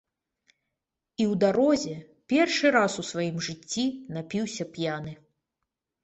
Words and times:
І 1.21 1.25
ў 1.31 1.33
дарозе, 1.43 1.97
першы 2.33 2.71
раз 2.75 2.95
у 3.03 3.05
сваім 3.09 3.37
жыцці, 3.49 3.85
напіўся 4.17 4.65
п'яны. 4.79 5.13